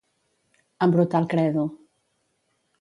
[0.85, 1.69] Embrutar el credo.